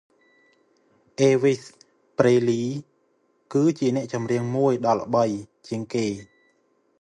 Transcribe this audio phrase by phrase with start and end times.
[1.19, 1.63] អេលវីស
[2.19, 2.61] ប្រេសលី
[3.53, 3.63] គឺ
[3.95, 5.25] អ្នកចម្រៀងមួយល្បី
[5.67, 6.05] ជាងគេ។